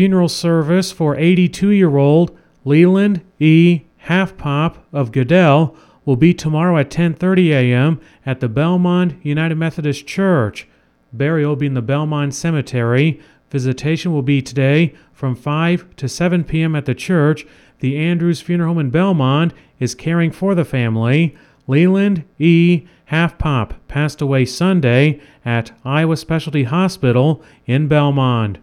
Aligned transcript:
funeral 0.00 0.30
service 0.30 0.90
for 0.90 1.14
82 1.14 1.68
year 1.72 1.98
old 1.98 2.34
Leland 2.64 3.20
E. 3.38 3.82
Halfpop 4.06 4.76
of 4.94 5.12
Goodell 5.12 5.76
will 6.06 6.16
be 6.16 6.32
tomorrow 6.32 6.78
at 6.78 6.88
10:30 6.88 7.50
a.m. 7.50 8.00
at 8.24 8.40
the 8.40 8.48
Belmond 8.48 9.22
United 9.22 9.56
Methodist 9.56 10.06
Church. 10.06 10.66
Burial 11.12 11.50
will 11.50 11.56
be 11.56 11.66
in 11.66 11.74
the 11.74 11.82
Belmond 11.82 12.32
Cemetery. 12.32 13.20
Visitation 13.50 14.10
will 14.10 14.22
be 14.22 14.40
today 14.40 14.94
from 15.12 15.36
5 15.36 15.94
to 15.96 16.08
7 16.08 16.44
p.m. 16.44 16.74
at 16.74 16.86
the 16.86 16.94
church. 16.94 17.46
The 17.80 17.98
Andrews 17.98 18.40
Funeral 18.40 18.72
Home 18.72 18.78
in 18.78 18.90
Belmond 18.90 19.52
is 19.78 19.94
caring 19.94 20.30
for 20.30 20.54
the 20.54 20.64
family. 20.64 21.36
Leland 21.66 22.24
E. 22.38 22.86
Halfpop 23.12 23.72
passed 23.86 24.22
away 24.22 24.46
Sunday 24.46 25.20
at 25.44 25.72
Iowa 25.84 26.16
Specialty 26.16 26.64
Hospital 26.64 27.42
in 27.66 27.86
Belmond. 27.86 28.60